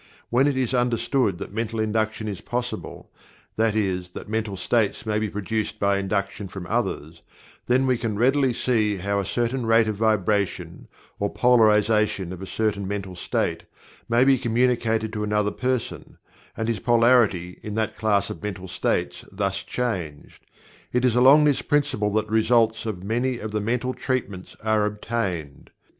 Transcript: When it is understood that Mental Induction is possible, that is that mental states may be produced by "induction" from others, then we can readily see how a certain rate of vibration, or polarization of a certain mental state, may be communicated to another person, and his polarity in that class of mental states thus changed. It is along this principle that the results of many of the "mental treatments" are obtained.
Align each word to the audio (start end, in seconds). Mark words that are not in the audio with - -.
When 0.31 0.47
it 0.47 0.57
is 0.57 0.73
understood 0.73 1.37
that 1.37 1.53
Mental 1.53 1.79
Induction 1.79 2.27
is 2.27 2.41
possible, 2.41 3.11
that 3.55 3.75
is 3.75 4.09
that 4.13 4.27
mental 4.27 4.57
states 4.57 5.05
may 5.05 5.19
be 5.19 5.29
produced 5.29 5.77
by 5.77 5.99
"induction" 5.99 6.47
from 6.47 6.65
others, 6.65 7.21
then 7.67 7.85
we 7.85 7.99
can 7.99 8.17
readily 8.17 8.51
see 8.51 8.97
how 8.97 9.19
a 9.19 9.25
certain 9.27 9.63
rate 9.63 9.87
of 9.87 9.97
vibration, 9.97 10.87
or 11.19 11.31
polarization 11.31 12.33
of 12.33 12.41
a 12.41 12.47
certain 12.47 12.87
mental 12.87 13.15
state, 13.15 13.65
may 14.09 14.23
be 14.23 14.39
communicated 14.39 15.13
to 15.13 15.23
another 15.23 15.51
person, 15.51 16.17
and 16.57 16.67
his 16.67 16.79
polarity 16.79 17.59
in 17.61 17.75
that 17.75 17.95
class 17.95 18.31
of 18.31 18.41
mental 18.41 18.67
states 18.67 19.23
thus 19.31 19.61
changed. 19.61 20.43
It 20.91 21.05
is 21.05 21.15
along 21.15 21.43
this 21.43 21.61
principle 21.61 22.11
that 22.13 22.25
the 22.25 22.33
results 22.33 22.87
of 22.87 23.03
many 23.03 23.37
of 23.37 23.51
the 23.51 23.61
"mental 23.61 23.93
treatments" 23.93 24.55
are 24.63 24.83
obtained. 24.87 25.69